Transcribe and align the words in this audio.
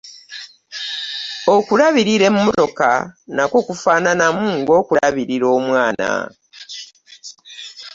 okulabirira 1.55 2.25
emmotoka 2.31 2.89
nakwo 3.35 3.59
kufaananamu 3.67 4.45
ng'okulabirira 4.59 5.47
omwana. 5.57 6.09